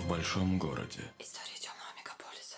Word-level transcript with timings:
в 0.00 0.08
большом 0.08 0.58
городе. 0.58 1.00
История 1.18 1.58
темного 1.60 1.92
мегаполиса. 1.98 2.56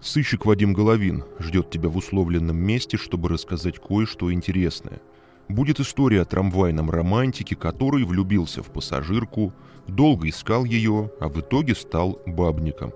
Сыщик 0.00 0.44
Вадим 0.44 0.72
Головин 0.72 1.24
ждет 1.38 1.70
тебя 1.70 1.88
в 1.88 1.96
условленном 1.96 2.56
месте, 2.56 2.96
чтобы 2.96 3.28
рассказать 3.28 3.78
кое-что 3.78 4.32
интересное. 4.32 5.00
Будет 5.48 5.80
история 5.80 6.22
о 6.22 6.24
трамвайном 6.24 6.90
романтике, 6.90 7.56
который 7.56 8.04
влюбился 8.04 8.62
в 8.62 8.70
пассажирку, 8.70 9.52
долго 9.86 10.28
искал 10.28 10.64
ее, 10.64 11.10
а 11.20 11.28
в 11.28 11.40
итоге 11.40 11.74
стал 11.74 12.20
бабником. 12.26 12.92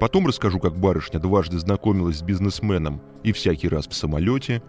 Потом 0.00 0.26
расскажу, 0.26 0.60
как 0.60 0.78
барышня 0.78 1.18
дважды 1.18 1.58
знакомилась 1.58 2.18
с 2.18 2.22
бизнесменом 2.22 3.00
и 3.24 3.32
всякий 3.32 3.68
раз 3.68 3.88
в 3.88 3.94
самолете. 3.94 4.62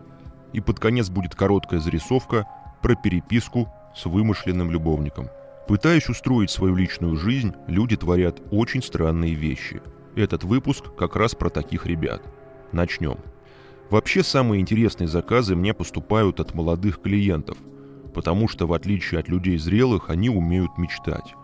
И 0.52 0.62
под 0.62 0.80
конец 0.80 1.10
будет 1.10 1.36
короткая 1.36 1.80
зарисовка 1.80 2.48
про 2.82 2.96
переписку 2.96 3.70
с 3.96 4.06
вымышленным 4.06 4.72
любовником. 4.72 5.30
Пытаясь 5.70 6.10
устроить 6.10 6.50
свою 6.50 6.76
личную 6.76 7.16
жизнь, 7.16 7.54
люди 7.68 7.96
творят 7.96 8.42
очень 8.50 8.82
странные 8.82 9.36
вещи. 9.36 9.84
Этот 10.16 10.44
выпуск 10.44 10.96
как 10.98 11.16
раз 11.16 11.36
про 11.36 11.52
таких 11.52 11.86
ребят. 11.86 12.24
Начнем. 12.72 13.18
Вообще 13.92 14.24
самые 14.24 14.62
интересные 14.62 15.08
заказы 15.08 15.56
мне 15.56 15.76
поступают 15.76 16.40
от 16.40 16.56
молодых 16.56 17.04
клиентов, 17.04 17.60
потому 18.16 18.48
что 18.48 18.66
в 18.66 18.74
отличие 18.74 19.20
от 19.20 19.30
людей 19.30 19.60
зрелых, 19.60 20.10
они 20.10 20.32
умеют 20.32 20.76
мечтать. 20.80 21.36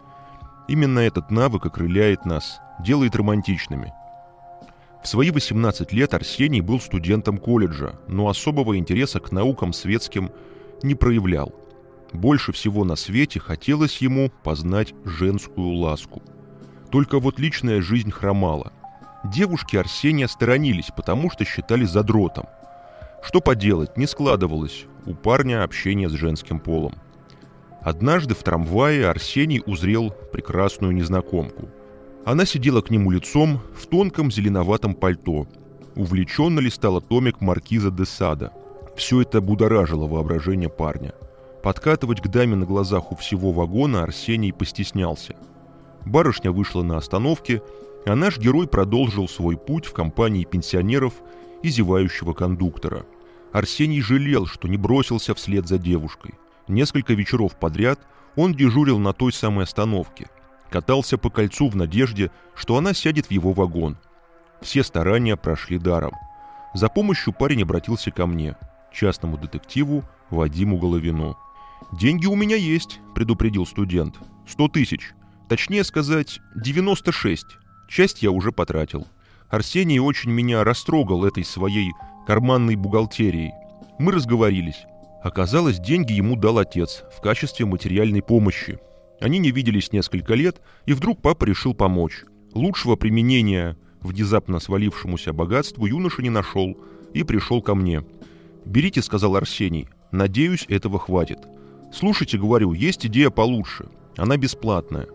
Именно 0.68 1.02
этот 1.02 1.30
навык 1.30 1.68
окрыляет 1.68 2.26
нас, 2.26 2.60
делает 2.84 3.16
романтичными. 3.16 3.94
В 5.04 5.08
свои 5.08 5.30
18 5.30 5.94
лет 5.94 6.16
Арсений 6.16 6.62
был 6.62 6.80
студентом 6.80 7.38
колледжа, 7.38 8.00
но 8.08 8.28
особого 8.28 8.76
интереса 8.76 9.20
к 9.20 9.32
наукам 9.32 9.72
светским 9.72 10.32
не 10.82 10.96
проявлял. 10.96 11.54
Больше 12.14 12.52
всего 12.52 12.84
на 12.84 12.96
свете 12.96 13.40
хотелось 13.40 13.98
ему 13.98 14.32
познать 14.44 14.94
женскую 15.04 15.74
ласку. 15.74 16.22
Только 16.92 17.20
вот 17.20 17.40
личная 17.40 17.82
жизнь 17.82 18.12
хромала. 18.12 18.72
Девушки 19.24 19.76
Арсения 19.76 20.28
сторонились, 20.28 20.90
потому 20.96 21.30
что 21.32 21.46
считали 21.46 21.84
задротом. 21.84 22.46
Что 23.24 23.42
поделать, 23.42 23.98
не 23.98 24.06
складывалось 24.06 24.86
у 25.06 25.14
парня 25.14 25.64
общение 25.64 26.10
с 26.10 26.14
женским 26.14 26.60
полом. 26.60 26.94
Однажды 27.82 28.34
в 28.34 28.44
трамвае 28.44 29.08
Арсений 29.08 29.62
узрел 29.66 30.12
прекрасную 30.32 30.94
незнакомку. 30.94 31.70
Она 32.26 32.46
сидела 32.46 32.82
к 32.82 32.90
нему 32.90 33.12
лицом 33.12 33.62
в 33.76 33.86
тонком 33.86 34.32
зеленоватом 34.32 34.96
пальто. 34.96 35.48
Увлеченно 35.96 36.60
листала 36.60 37.02
томик 37.02 37.42
маркиза 37.42 37.92
де 37.92 38.06
Сада. 38.06 38.52
Все 38.96 39.22
это 39.22 39.42
будоражило 39.42 40.08
воображение 40.08 40.70
парня. 40.70 41.14
Подкатывать 41.66 42.22
к 42.22 42.28
даме 42.28 42.56
на 42.56 42.64
глазах 42.68 43.12
у 43.12 43.16
всего 43.16 43.52
вагона 43.52 44.04
Арсений 44.04 44.54
постеснялся. 44.54 45.36
Барышня 46.06 46.52
вышла 46.52 46.84
на 46.84 46.98
остановке, 46.98 47.64
а 48.06 48.16
наш 48.16 48.38
герой 48.38 48.68
продолжил 48.68 49.28
свой 49.28 49.58
путь 49.58 49.88
в 49.88 49.94
компании 49.94 50.44
пенсионеров 50.44 51.16
и 51.64 51.70
зевающего 51.70 52.34
кондуктора. 52.34 53.08
Арсений 53.52 54.02
жалел, 54.02 54.46
что 54.46 54.68
не 54.68 54.78
бросился 54.78 55.34
вслед 55.34 55.68
за 55.68 55.80
девушкой. 55.80 56.36
Несколько 56.68 57.16
вечеров 57.16 57.56
подряд 57.56 58.00
он 58.36 58.54
дежурил 58.54 59.00
на 59.00 59.14
той 59.14 59.34
самой 59.34 59.64
остановке. 59.64 60.28
Катался 60.70 61.18
по 61.18 61.32
кольцу 61.32 61.68
в 61.70 61.76
надежде, 61.76 62.30
что 62.54 62.78
она 62.78 62.94
сядет 62.94 63.26
в 63.26 63.32
его 63.32 63.54
вагон. 63.54 63.98
Все 64.62 64.84
старания 64.84 65.36
прошли 65.36 65.80
даром. 65.80 66.14
За 66.76 66.90
помощью 66.90 67.34
парень 67.34 67.64
обратился 67.64 68.12
ко 68.12 68.28
мне, 68.28 68.56
частному 68.94 69.40
детективу 69.40 70.04
Вадиму 70.30 70.78
Головину. 70.78 71.36
«Деньги 71.92 72.26
у 72.26 72.36
меня 72.36 72.56
есть»,— 72.56 73.00
предупредил 73.16 73.66
студент. 73.66 74.16
«Сто 74.48 74.68
тысяч. 74.68 75.14
Точнее 75.48 75.84
сказать, 75.84 76.40
96. 76.56 77.46
Часть 77.88 78.24
я 78.24 78.32
уже 78.32 78.52
потратил. 78.52 79.08
Арсений 79.50 80.00
очень 80.00 80.32
меня 80.32 80.64
растрогал 80.64 81.24
этой 81.24 81.44
своей 81.46 81.92
карманной 82.26 82.76
бухгалтерией. 82.76 83.52
Мы 84.00 84.12
разговорились. 84.12 84.86
Оказалось, 85.24 85.80
деньги 85.80 86.14
ему 86.14 86.36
дал 86.36 86.58
отец 86.58 87.04
в 87.16 87.22
качестве 87.22 87.66
материальной 87.66 88.22
помощи. 88.22 88.80
Они 89.22 89.38
не 89.40 89.52
виделись 89.52 89.92
несколько 89.92 90.34
лет, 90.34 90.62
и 90.86 90.94
вдруг 90.94 91.22
папа 91.22 91.46
решил 91.46 91.74
помочь. 91.74 92.26
Лучшего 92.54 92.96
применения 92.96 93.78
внезапно 94.02 94.60
свалившемуся 94.60 95.34
богатству 95.34 95.86
юноша 95.86 96.22
не 96.22 96.30
нашел 96.30 96.78
и 97.14 97.24
пришел 97.24 97.62
ко 97.62 97.76
мне. 97.76 98.04
«Берите»,— 98.66 99.02
сказал 99.04 99.36
Арсений,— 99.36 99.88
«надеюсь, 100.12 100.66
этого 100.68 101.00
хватит». 101.00 101.40
«Слушайте,— 101.96 102.38
говорю,— 102.40 102.74
есть 102.74 103.06
идея 103.06 103.30
получше. 103.30 103.86
Она 104.18 104.36
бесплатная. 104.36 105.08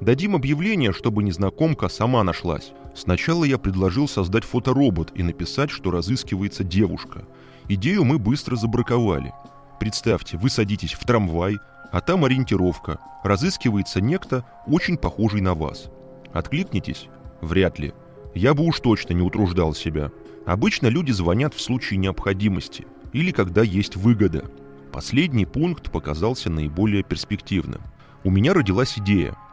Дадим 0.00 0.36
объявление, 0.36 0.92
чтобы 0.92 1.24
незнакомка 1.24 1.88
сама 1.88 2.22
нашлась. 2.22 2.70
Сначала 2.94 3.42
я 3.42 3.58
предложил 3.58 4.06
создать 4.06 4.44
фоторобот 4.44 5.10
и 5.16 5.24
написать, 5.24 5.70
что 5.70 5.90
разыскивается 5.90 6.62
девушка. 6.62 7.24
Идею 7.68 8.04
мы 8.04 8.20
быстро 8.20 8.54
забраковали. 8.54 9.32
Представьте, 9.80 10.36
вы 10.36 10.48
садитесь 10.48 10.92
в 10.92 11.04
трамвай, 11.04 11.56
а 11.90 12.00
там 12.00 12.24
ориентировка. 12.24 13.00
Разыскивается 13.24 14.00
некто, 14.00 14.44
очень 14.68 14.96
похожий 14.96 15.40
на 15.40 15.54
вас. 15.54 15.90
Откликнетесь? 16.32 17.08
Вряд 17.40 17.80
ли. 17.80 17.92
Я 18.36 18.54
бы 18.54 18.64
уж 18.64 18.78
точно 18.78 19.12
не 19.12 19.22
утруждал 19.22 19.74
себя. 19.74 20.12
Обычно 20.46 20.86
люди 20.86 21.10
звонят 21.10 21.52
в 21.52 21.60
случае 21.60 21.98
необходимости 21.98 22.86
или 23.12 23.32
когда 23.32 23.62
есть 23.62 23.96
выгода. 23.96 24.44
Последний 24.92 25.46
пункт 25.46 25.90
показался 25.90 26.50
наиболее 26.50 27.02
перспективным. 27.02 27.82
У 28.24 28.30
меня 28.30 28.54
родилась 28.54 28.98
идея– 28.98 29.36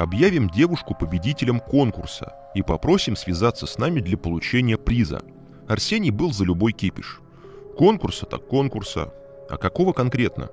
Объявим 0.00 0.48
девушку 0.48 0.94
победителем 0.94 1.60
конкурса 1.60 2.32
и 2.54 2.62
попросим 2.62 3.16
связаться 3.16 3.66
с 3.66 3.76
нами 3.76 4.00
для 4.00 4.16
получения 4.16 4.78
приза. 4.78 5.20
Арсений 5.68 6.08
был 6.08 6.32
за 6.32 6.44
любой 6.44 6.72
кипиш. 6.72 7.20
Конкурса 7.76 8.24
так 8.24 8.46
конкурса. 8.46 9.12
А 9.50 9.58
какого 9.58 9.92
конкретно? 9.92 10.48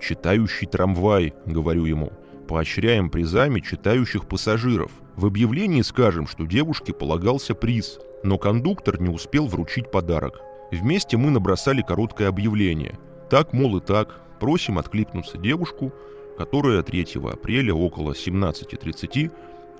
«Читающий 0.00 0.66
трамвай»,— 0.66 1.34
говорю 1.46 1.84
ему. 1.84 2.10
«Поощряем 2.48 3.10
призами 3.10 3.60
читающих 3.60 4.26
пассажиров. 4.26 4.92
В 5.14 5.26
объявлении 5.26 5.82
скажем, 5.82 6.26
что 6.26 6.46
девушке 6.46 6.94
полагался 6.94 7.54
приз, 7.54 7.98
но 8.22 8.38
кондуктор 8.38 8.98
не 8.98 9.10
успел 9.10 9.46
вручить 9.46 9.90
подарок. 9.90 10.40
Вместе 10.72 11.18
мы 11.18 11.30
набросали 11.30 11.82
короткое 11.82 12.28
объявление. 12.28 12.98
Так, 13.30 13.52
мол, 13.52 13.78
и 13.78 13.80
так, 13.80 14.20
просим 14.40 14.78
откликнуться 14.78 15.38
девушку, 15.38 15.92
которая 16.36 16.82
3 16.82 17.06
апреля 17.32 17.74
около 17.74 18.12
17.30 18.12 19.30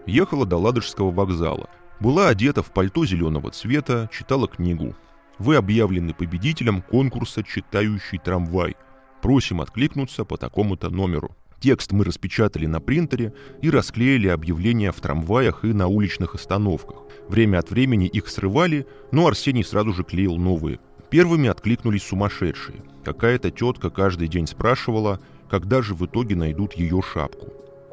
ехала 0.06 0.46
до 0.46 0.56
Ладожского 0.56 1.10
вокзала. 1.10 1.68
Была 2.00 2.28
одета 2.28 2.62
в 2.62 2.72
пальто 2.72 3.06
зеленого 3.06 3.50
цвета, 3.50 4.08
читала 4.12 4.48
книгу. 4.48 4.94
Вы 5.38 5.56
объявлены 5.56 6.14
победителем 6.14 6.82
конкурса 6.82 7.42
«Читающий 7.42 8.18
трамвай». 8.18 8.76
Просим 9.20 9.60
откликнуться 9.60 10.24
по 10.24 10.36
такому-то 10.36 10.90
номеру. 10.90 11.34
Текст 11.60 11.92
мы 11.92 12.04
распечатали 12.04 12.66
на 12.66 12.78
принтере 12.78 13.32
и 13.62 13.70
расклеили 13.70 14.28
объявления 14.28 14.92
в 14.92 15.00
трамваях 15.00 15.64
и 15.64 15.72
на 15.72 15.86
уличных 15.86 16.34
остановках. 16.34 17.04
Время 17.28 17.58
от 17.58 17.70
времени 17.70 18.06
их 18.06 18.28
срывали, 18.28 18.86
но 19.12 19.26
Арсений 19.26 19.64
сразу 19.64 19.94
же 19.94 20.04
клеил 20.04 20.36
новые. 20.36 20.78
Первыми 21.14 21.48
откликнулись 21.48 22.02
сумасшедшие. 22.02 22.82
Какая-то 23.04 23.52
тетка 23.52 23.88
каждый 23.88 24.26
день 24.26 24.48
спрашивала, 24.48 25.20
когда 25.48 25.80
же 25.80 25.94
в 25.94 26.04
итоге 26.04 26.34
найдут 26.34 26.72
ее 26.72 27.00
шапку. 27.02 27.46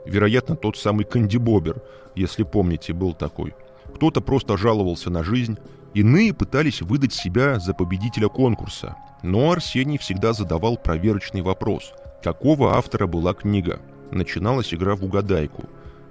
Вероятно, 0.08 0.56
тот 0.56 0.76
самый 0.76 1.06
Канди 1.06 1.38
Бобер, 1.38 1.84
если 2.16 2.42
помните, 2.42 2.94
был 2.94 3.14
такой. 3.14 3.54
Кто-то 3.94 4.22
просто 4.22 4.58
жаловался 4.58 5.12
на 5.12 5.24
жизнь, 5.24 5.60
иные 5.94 6.34
пытались 6.34 6.82
выдать 6.82 7.14
себя 7.14 7.60
за 7.60 7.76
победителя 7.76 8.28
конкурса. 8.28 8.96
Но 9.22 9.52
Арсений 9.52 10.00
всегда 10.00 10.34
задавал 10.34 10.76
проверочный 10.76 11.44
вопрос. 11.44 11.94
Какого 12.24 12.76
автора 12.76 13.06
была 13.06 13.36
книга? 13.36 13.80
Начиналась 14.10 14.74
игра 14.74 14.96
в 14.96 15.06
угадайку. 15.06 15.66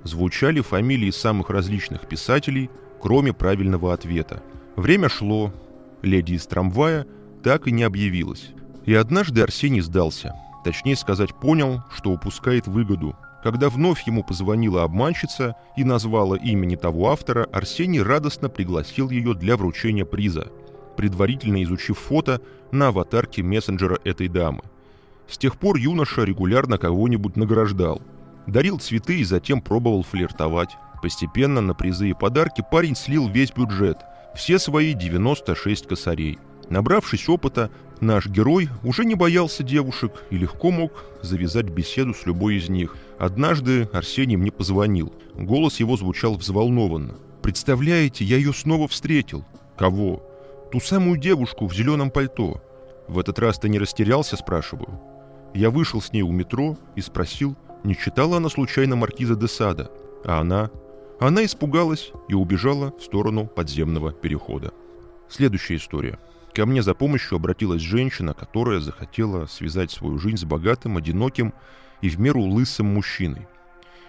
Звучали 0.04 0.60
фамилии 0.60 1.10
самых 1.10 1.50
различных 1.50 2.06
писателей, 2.06 2.70
кроме 3.00 3.32
правильного 3.32 3.94
ответа. 3.94 4.44
Время 4.76 5.08
шло. 5.08 5.52
Леди 6.02 6.35
из 6.35 6.47
трамвая 6.47 7.06
так 7.43 7.67
и 7.67 7.73
не 7.73 7.82
объявилась. 7.82 8.50
И 8.87 8.94
однажды 8.94 9.43
Арсений 9.43 9.81
сдался– 9.81 10.35
Точнее 10.62 10.97
сказать, 10.97 11.35
понял, 11.35 11.82
что 11.94 12.11
упускает 12.11 12.67
выгоду. 12.67 13.17
Когда 13.43 13.70
вновь 13.70 14.06
ему 14.06 14.23
позвонила 14.23 14.82
обманщица 14.82 15.56
и 15.76 15.85
назвала 15.85 16.37
имени 16.37 16.76
того 16.76 17.11
автора, 17.11 17.49
Арсений 17.52 18.02
радостно 18.02 18.50
пригласил 18.50 19.08
ее 19.08 19.35
для 19.35 19.56
вручения 19.56 20.05
приза, 20.05 20.49
предварительно 20.97 21.62
изучив 21.62 21.99
фото 21.99 22.43
на 22.70 22.88
аватарке 22.88 23.43
мессенджера 23.43 23.99
этой 24.05 24.29
дамы. 24.29 24.62
С 25.26 25.38
тех 25.38 25.56
пор 25.58 25.76
юноша 25.76 26.25
регулярно 26.25 26.76
кого-нибудь 26.76 27.37
награждал. 27.37 28.02
Дарил 28.47 28.79
цветы 28.79 29.20
и 29.20 29.25
затем 29.25 29.62
пробовал 29.62 30.02
флиртовать. 30.02 30.76
Постепенно 31.00 31.62
на 31.62 31.73
призы 31.73 32.11
и 32.11 32.14
подарки 32.14 32.62
парень 32.70 32.97
слил 32.97 33.26
весь 33.26 33.52
бюджет, 33.52 33.97
все 34.34 34.58
свои 34.58 34.94
96 34.94 35.86
косарей. 35.86 36.38
Набравшись 36.68 37.28
опыта, 37.28 37.70
наш 38.00 38.26
герой 38.26 38.68
уже 38.84 39.04
не 39.04 39.14
боялся 39.14 39.62
девушек 39.62 40.12
и 40.30 40.36
легко 40.36 40.70
мог 40.70 41.04
завязать 41.22 41.66
беседу 41.66 42.14
с 42.14 42.26
любой 42.26 42.56
из 42.56 42.68
них. 42.68 42.96
Однажды 43.18 43.88
Арсений 43.92 44.36
мне 44.36 44.52
позвонил. 44.52 45.12
Голос 45.34 45.80
его 45.80 45.96
звучал 45.96 46.36
взволнованно. 46.36 47.16
«Представляете, 47.42 48.24
я 48.24 48.36
ее 48.36 48.52
снова 48.52 48.86
встретил». 48.86 49.44
«Кого?» 49.76 50.22
«Ту 50.70 50.78
самую 50.78 51.18
девушку 51.18 51.66
в 51.66 51.74
зеленом 51.74 52.10
пальто». 52.10 52.62
«В 53.08 53.18
этот 53.18 53.38
раз 53.40 53.58
ты 53.58 53.68
не 53.68 53.78
растерялся?»– 53.78 54.36
спрашиваю. 54.38 55.00
Я 55.52 55.70
вышел 55.70 56.00
с 56.00 56.12
ней 56.12 56.22
у 56.22 56.30
метро 56.30 56.78
и 56.94 57.00
спросил, 57.00 57.56
не 57.82 57.96
читала 57.96 58.36
она 58.36 58.48
случайно 58.48 58.96
маркиза 58.96 59.34
де 59.34 59.48
Сада. 59.48 59.90
А 60.24 60.40
она? 60.40 60.70
Она 61.20 61.44
испугалась 61.44 62.12
и 62.28 62.34
убежала 62.34 62.94
в 62.99 63.02
сторону 63.02 63.46
подземного 63.46 64.11
перехода. 64.11 64.72
Следующая 65.28 65.76
история. 65.76 66.19
Ко 66.55 66.64
мне 66.64 66.82
за 66.82 66.94
помощью 66.94 67.37
обратилась 67.37 67.82
женщина, 67.82 68.32
которая 68.32 68.81
захотела 68.81 69.44
связать 69.44 69.90
свою 69.90 70.19
жизнь 70.19 70.38
с 70.38 70.44
богатым, 70.44 70.96
одиноким 70.96 71.52
и 72.00 72.08
в 72.08 72.19
меру 72.19 72.40
лысым 72.40 72.87
мужчиной. 72.94 73.46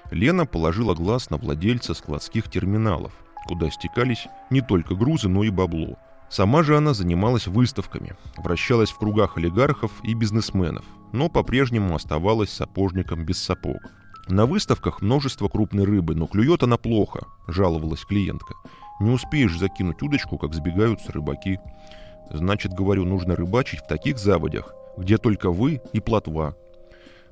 Лена 0.10 0.46
положила 0.46 0.96
глаз 0.96 1.30
на 1.30 1.36
владельца 1.36 1.94
складских 1.94 2.50
терминалов, 2.50 3.12
куда 3.46 3.70
стекались 3.70 4.28
не 4.50 4.62
только 4.62 4.96
грузы, 4.96 5.28
но 5.28 5.44
и 5.44 5.50
бабло. 5.50 5.98
Сама 6.30 6.64
же 6.64 6.78
она 6.78 6.94
занималась 6.94 7.46
выставками, 7.46 8.16
вращалась 8.38 8.90
в 8.90 8.98
кругах 8.98 9.38
олигархов 9.38 9.92
и 10.04 10.14
бизнесменов, 10.14 10.86
но 11.12 11.28
по-прежнему 11.28 11.94
оставалась 11.94 12.52
сапожником 12.52 13.26
без 13.26 13.38
сапог. 13.38 13.92
На 14.28 14.46
выставках 14.46 15.02
множество 15.02 15.50
крупной 15.50 15.86
рыбы, 15.86 16.16
но 16.16 16.28
клюет 16.28 16.64
она 16.64 16.78
плохо, 16.78 17.28
жаловалась 17.48 18.06
клиентка. 18.06 18.54
Не 19.00 19.10
успеешь 19.10 19.58
закинуть 19.58 20.02
удочку, 20.02 20.38
как 20.38 20.54
сбегаются 20.54 21.12
рыбаки. 21.12 21.60
Значит, 22.32 22.74
говорю, 22.74 23.06
нужно 23.06 23.36
рыбачить 23.36 23.82
в 23.82 23.88
таких 23.88 24.18
заводях, 24.18 24.74
где 24.98 25.18
только 25.18 25.52
вы 25.52 25.82
и 25.92 26.00
плотва. 26.00 26.56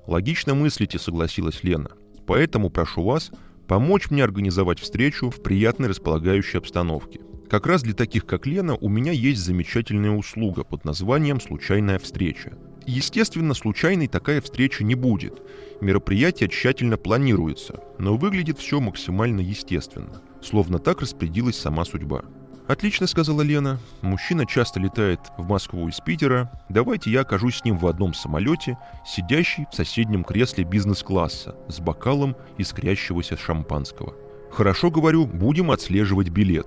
Логично 0.08 0.56
мыслите, 0.56 0.98
согласилась 0.98 1.64
Лена. 1.64 1.90
Поэтому 2.26 2.70
прошу 2.70 3.04
вас 3.04 3.32
помочь 3.68 4.10
мне 4.10 4.24
организовать 4.24 4.80
встречу 4.80 5.30
в 5.30 5.42
приятной 5.44 5.90
располагающей 5.90 6.58
обстановке. 6.58 7.20
Как 7.50 7.66
раз 7.66 7.82
для 7.82 7.94
таких, 7.94 8.26
как 8.26 8.46
Лена, 8.46 8.76
у 8.76 8.90
меня 8.90 9.12
есть 9.12 9.42
замечательная 9.42 10.12
услуга 10.12 10.64
под 10.64 10.86
названием 10.86 11.40
«Случайная 11.40 11.98
встреча». 11.98 12.58
Естественно, 12.90 13.54
случайной 13.54 14.08
такая 14.08 14.42
встреча 14.42 14.84
не 14.84 14.96
будет. 14.96 15.44
Мероприятие 15.80 16.50
тщательно 16.50 16.98
планируется, 16.98 17.84
но 18.00 18.18
выглядит 18.18 18.58
все 18.58 18.80
максимально 18.80 19.42
естественно. 19.42 20.24
Словно 20.42 20.80
так 20.80 21.02
распорядилась 21.02 21.56
сама 21.56 21.86
судьба. 21.86 22.24
«Отлично»,— 22.68 23.06
сказала 23.08 23.44
Лена. 23.44 23.80
«Мужчина 24.02 24.48
часто 24.48 24.80
летает 24.80 25.20
в 25.38 25.48
Москву 25.48 25.88
из 25.88 26.00
Питера. 26.00 26.52
Давайте 26.68 27.12
я 27.12 27.22
окажусь 27.22 27.58
с 27.58 27.64
ним 27.64 27.78
в 27.78 27.86
одном 27.86 28.16
самолете, 28.16 28.80
сидящий 29.06 29.68
в 29.72 29.76
соседнем 29.76 30.24
кресле 30.24 30.64
бизнес-класса, 30.64 31.56
с 31.68 31.80
бокалом 31.80 32.36
искрящегося 32.58 33.38
шампанского. 33.38 34.16
Хорошо, 34.52 34.90
говорю, 34.90 35.28
будем 35.28 35.70
отслеживать 35.70 36.30
билет. 36.30 36.66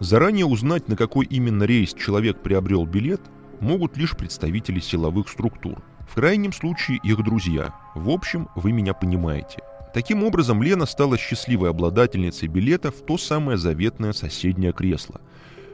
Заранее 0.00 0.44
узнать, 0.44 0.88
на 0.88 0.96
какой 0.96 1.24
именно 1.24 1.64
рейс 1.64 1.94
человек 1.94 2.42
приобрел 2.42 2.84
билет, 2.84 3.22
могут 3.60 3.96
лишь 3.96 4.16
представители 4.16 4.80
силовых 4.80 5.28
структур. 5.28 5.82
В 6.08 6.14
крайнем 6.14 6.52
случае 6.52 6.98
их 7.02 7.22
друзья. 7.22 7.74
В 7.94 8.10
общем, 8.10 8.48
вы 8.54 8.72
меня 8.72 8.94
понимаете. 8.94 9.58
Таким 9.92 10.24
образом, 10.24 10.62
Лена 10.62 10.86
стала 10.86 11.16
счастливой 11.16 11.70
обладательницей 11.70 12.48
билета 12.48 12.90
в 12.90 13.04
то 13.04 13.16
самое 13.16 13.58
заветное 13.58 14.12
соседнее 14.12 14.72
кресло. 14.72 15.20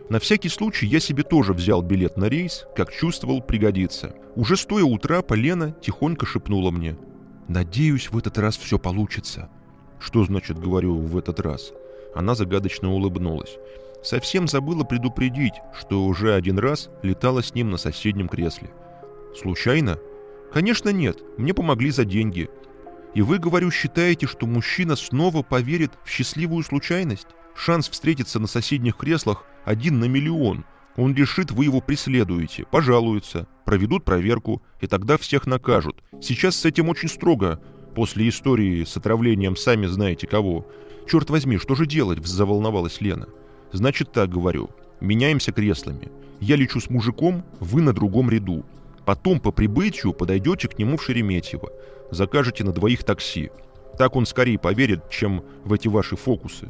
На 0.09 0.21
всякий 0.21 0.49
случай 0.49 0.87
я 0.87 1.01
себе 1.01 1.23
тоже 1.23 1.53
взял 1.53 1.83
билет 1.83 2.17
на 2.17 2.29
рейс, 2.29 2.67
как 2.77 2.93
чувствовал 2.93 3.41
пригодится. 3.41 4.15
Уже 4.37 4.57
стоя 4.57 4.85
у 4.85 4.99
трапа, 4.99 5.35
Лена 5.35 5.73
тихонько 5.81 6.27
шепнула 6.27 6.71
мне. 6.71 6.97
«Надеюсь, 7.49 8.11
в 8.11 8.19
этот 8.19 8.39
раз 8.39 8.57
все 8.57 8.79
получится». 8.79 9.49
«Что 9.99 10.25
значит, 10.25 10.59
говорю, 10.59 10.97
в 10.97 11.17
этот 11.17 11.41
раз?» 11.41 11.73
Она 12.15 12.35
загадочно 12.35 12.93
улыбнулась. 12.93 13.57
Совсем 14.03 14.49
забыла 14.49 14.85
предупредить, 14.85 15.55
что 15.79 16.05
уже 16.05 16.35
один 16.35 16.59
раз 16.59 16.91
летала 17.03 17.43
с 17.43 17.55
ним 17.55 17.71
на 17.71 17.77
соседнем 17.77 18.29
кресле. 18.29 18.71
Случайно? 19.37 19.99
Конечно 20.53 20.91
нет, 20.91 21.19
мне 21.39 21.55
помогли 21.55 21.91
за 21.91 22.05
деньги. 22.05 22.51
И 23.15 23.23
вы, 23.23 23.39
говорю, 23.39 23.71
считаете, 23.71 24.27
что 24.27 24.47
мужчина 24.47 24.97
снова 24.97 25.43
поверит 25.43 25.93
в 26.05 26.11
счастливую 26.11 26.65
случайность? 26.65 27.29
Шанс 27.55 27.89
встретиться 27.89 28.41
на 28.41 28.47
соседних 28.47 28.97
креслах 28.97 29.45
один 29.65 30.01
на 30.01 30.07
миллион. 30.07 30.65
Он 30.97 31.15
решит, 31.15 31.51
вы 31.51 31.65
его 31.65 31.81
преследуете, 31.81 32.67
пожалуются, 32.71 33.47
проведут 33.65 34.05
проверку, 34.05 34.63
и 34.81 34.87
тогда 34.87 35.17
всех 35.17 35.47
накажут. 35.47 36.03
Сейчас 36.21 36.57
с 36.57 36.65
этим 36.65 36.89
очень 36.89 37.09
строго, 37.09 37.63
после 37.95 38.29
истории 38.29 38.85
с 38.85 38.97
отравлением 38.97 39.57
сами 39.57 39.87
знаете 39.87 40.27
кого. 40.27 40.67
Черт 41.09 41.31
возьми, 41.31 41.59
что 41.59 41.75
же 41.75 41.87
делать, 41.87 42.25
заволновалась 42.25 43.01
Лена. 43.01 43.29
Значит 43.73 44.13
так 44.13 44.31
говорю. 44.31 44.71
Меняемся 45.01 45.53
креслами. 45.53 46.11
Я 46.41 46.57
лечу 46.57 46.81
с 46.81 46.91
мужиком, 46.91 47.45
вы 47.61 47.83
на 47.83 47.93
другом 47.93 48.31
ряду. 48.31 48.65
Потом 49.05 49.41
по 49.41 49.51
прибытию 49.51 50.13
подойдете 50.13 50.69
к 50.69 50.79
нему 50.79 50.97
в 50.97 51.03
Шереметьево. 51.03 51.71
Закажете 52.11 52.65
на 52.65 52.73
двоих 52.73 53.05
такси. 53.05 53.51
Так 53.99 54.17
он 54.17 54.27
скорее 54.27 54.59
поверит, 54.59 55.11
чем 55.11 55.45
в 55.65 55.73
эти 55.73 55.89
ваши 55.89 56.17
фокусы. 56.17 56.69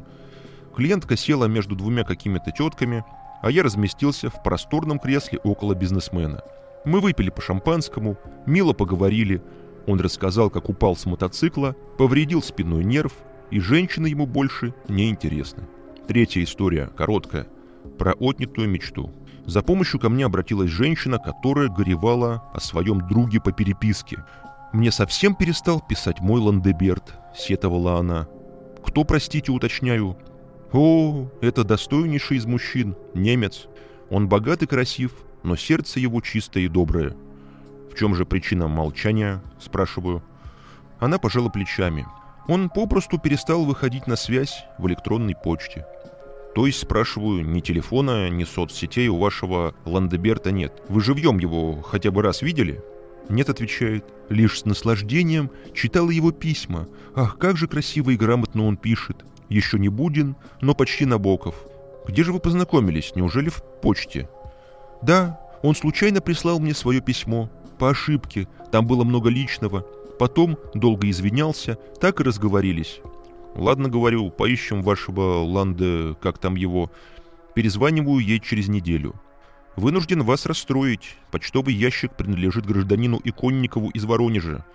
Клиентка 0.75 1.15
села 1.15 1.45
между 1.45 1.75
двумя 1.75 2.03
какими-то 2.03 2.51
тетками, 2.51 3.05
а 3.41 3.51
я 3.51 3.63
разместился 3.63 4.29
в 4.29 4.41
просторном 4.41 4.99
кресле 4.99 5.39
около 5.43 5.75
бизнесмена. 5.75 6.41
Мы 6.85 6.99
выпили 6.99 7.29
по 7.29 7.41
шампанскому, 7.41 8.17
мило 8.45 8.73
поговорили. 8.73 9.41
Он 9.87 9.99
рассказал, 9.99 10.49
как 10.49 10.69
упал 10.69 10.95
с 10.95 11.05
мотоцикла, 11.05 11.75
повредил 11.97 12.41
спинной 12.41 12.83
нерв, 12.83 13.13
и 13.51 13.59
женщины 13.59 14.07
ему 14.07 14.25
больше 14.25 14.73
не 14.87 15.09
интересны. 15.09 15.63
Третья 16.07 16.43
история, 16.43 16.89
короткая, 16.95 17.47
про 17.97 18.13
отнятую 18.13 18.69
мечту. 18.69 19.11
За 19.45 19.61
помощью 19.61 19.99
ко 19.99 20.09
мне 20.09 20.25
обратилась 20.25 20.69
женщина, 20.69 21.17
которая 21.17 21.67
горевала 21.67 22.43
о 22.53 22.59
своем 22.59 23.07
друге 23.07 23.41
по 23.41 23.51
переписке. 23.51 24.23
«Мне 24.71 24.91
совсем 24.91 25.35
перестал 25.35 25.81
писать 25.81 26.19
мой 26.21 26.39
Ландеберт»,— 26.39 27.13
сетовала 27.35 27.99
она. 27.99 28.27
«Кто, 28.83 29.03
простите, 29.03 29.51
уточняю?» 29.51 30.17
«О, 30.71 31.27
это 31.41 31.63
достойнейший 31.63 32.37
из 32.37 32.45
мужчин, 32.45 32.95
немец. 33.13 33.67
Он 34.09 34.27
богат 34.27 34.63
и 34.63 34.65
красив, 34.65 35.11
но 35.43 35.55
сердце 35.55 35.99
его 35.99 36.21
чистое 36.21 36.63
и 36.63 36.67
доброе». 36.67 37.15
«В 37.93 37.95
чем 37.95 38.15
же 38.15 38.25
причина 38.25 38.67
молчания?»— 38.67 39.39
спрашиваю. 39.59 40.23
Она 40.99 41.19
пожала 41.19 41.49
плечами. 41.49 42.07
Он 42.47 42.69
попросту 42.69 43.19
перестал 43.19 43.65
выходить 43.65 44.07
на 44.07 44.15
связь 44.15 44.65
в 44.79 44.87
электронной 44.87 45.35
почте. 45.35 45.85
То 46.55 46.65
есть, 46.65 46.79
спрашиваю, 46.79 47.45
ни 47.45 47.59
телефона, 47.59 48.31
ни 48.31 48.45
соцсетей 48.45 49.09
у 49.09 49.19
вашего 49.19 49.75
Ландеберта 49.85 50.51
нет. 50.51 50.81
Вы 50.89 51.01
живьем 51.01 51.37
его 51.37 51.83
хотя 51.83 52.09
бы 52.09 52.23
раз 52.23 52.41
видели? 52.41 52.83
Нет, 53.29 53.49
отвечает. 53.49 54.05
Лишь 54.27 54.61
с 54.61 54.65
наслаждением 54.65 55.51
читала 55.75 56.09
его 56.09 56.31
письма. 56.31 56.87
Ах, 57.15 57.37
как 57.37 57.57
же 57.57 57.67
красиво 57.67 58.09
и 58.09 58.17
грамотно 58.17 58.65
он 58.65 58.75
пишет. 58.75 59.23
Еще 59.49 59.77
не 59.77 59.89
Будин, 59.89 60.35
но 60.61 60.73
почти 60.73 61.05
Набоков. 61.05 61.55
Где 62.07 62.23
же 62.23 62.33
вы 62.33 62.39
познакомились? 62.39 63.13
Неужели 63.15 63.49
в 63.49 63.61
почте? 63.83 64.27
Да, 65.03 65.39
он 65.61 65.75
случайно 65.75 66.21
прислал 66.21 66.59
мне 66.59 66.73
свое 66.73 66.99
письмо. 66.99 67.49
По 67.77 67.89
ошибке. 67.89 68.47
Там 68.71 68.87
было 68.87 69.03
много 69.03 69.29
личного. 69.29 69.85
Потом 70.19 70.57
долго 70.73 71.09
извинялся, 71.09 71.77
так 71.99 72.19
и 72.19 72.23
разговорились. 72.23 73.01
Ладно, 73.55 73.89
говорю, 73.89 74.29
поищем 74.31 74.81
вашего 74.81 75.43
Ланде, 75.43 76.15
как 76.21 76.37
там 76.37 76.55
его. 76.55 76.91
Перезваниваю 77.55 78.19
ей 78.19 78.39
через 78.39 78.67
неделю. 78.67 79.15
Вынужден 79.75 80.23
вас 80.23 80.45
расстроить. 80.45 81.17
Почтовый 81.31 81.73
ящик 81.73 82.15
принадлежит 82.15 82.65
гражданину 82.65 83.19
Иконникову 83.23 83.89
из 83.89 84.05
Воронежа. 84.05 84.65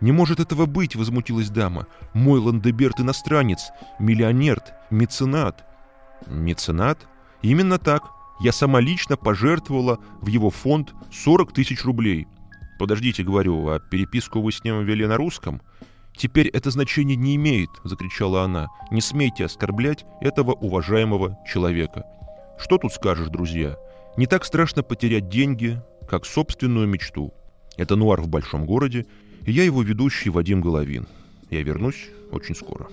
«Не 0.00 0.12
может 0.12 0.40
этого 0.40 0.66
быть!»— 0.66 0.96
возмутилась 0.96 1.50
дама. 1.50 1.86
«Мой 2.14 2.40
Ландеберт 2.40 3.00
иностранец, 3.00 3.70
миллионер, 3.98 4.60
меценат». 4.90 5.66
«Меценат? 6.26 7.06
Именно 7.42 7.78
так. 7.78 8.10
Я 8.40 8.52
сама 8.52 8.80
лично 8.80 9.16
пожертвовала 9.16 9.98
в 10.20 10.28
его 10.28 10.50
фонд 10.50 10.94
40 11.12 11.52
тысяч 11.52 11.84
рублей». 11.84 12.26
«Подождите,— 12.78 13.22
говорю,— 13.24 13.68
а 13.70 13.78
переписку 13.78 14.40
вы 14.40 14.52
с 14.52 14.64
ним 14.64 14.84
вели 14.84 15.06
на 15.06 15.16
русском?» 15.16 15.60
«Теперь 16.16 16.48
это 16.48 16.70
значение 16.70 17.16
не 17.16 17.36
имеет»,— 17.36 17.70
закричала 17.84 18.42
она. 18.42 18.68
«Не 18.90 19.00
смейте 19.00 19.44
оскорблять 19.44 20.04
этого 20.20 20.52
уважаемого 20.52 21.38
человека». 21.50 22.04
Что 22.60 22.76
тут 22.76 22.92
скажешь, 22.92 23.28
друзья? 23.28 23.76
Не 24.16 24.26
так 24.26 24.44
страшно 24.44 24.82
потерять 24.82 25.30
деньги, 25.30 25.80
как 26.08 26.26
собственную 26.26 26.86
мечту. 26.86 27.32
Это 27.76 27.96
«Нуар 27.96 28.20
в 28.20 28.28
большом 28.28 28.66
городе», 28.66 29.06
и 29.46 29.52
я 29.52 29.64
его 29.64 29.82
ведущий 29.82 30.28
Вадим 30.28 30.60
Головин. 30.60 31.08
Я 31.48 31.62
вернусь 31.62 32.10
очень 32.30 32.54
скоро. 32.54 32.88